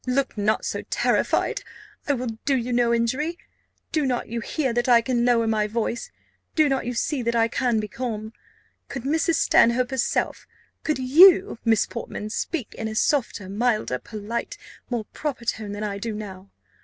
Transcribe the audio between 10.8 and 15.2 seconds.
could you, Miss Portman, speak in a softer, milder, more polite, more